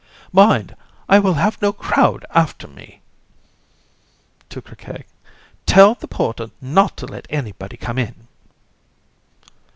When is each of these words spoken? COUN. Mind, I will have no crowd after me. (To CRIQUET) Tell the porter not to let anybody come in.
COUN. 0.33 0.47
Mind, 0.49 0.75
I 1.09 1.19
will 1.19 1.35
have 1.35 1.61
no 1.61 1.71
crowd 1.71 2.25
after 2.31 2.67
me. 2.67 3.01
(To 4.49 4.59
CRIQUET) 4.59 5.05
Tell 5.67 5.93
the 5.93 6.07
porter 6.07 6.49
not 6.59 6.97
to 6.97 7.05
let 7.05 7.27
anybody 7.29 7.77
come 7.77 7.99
in. 7.99 8.27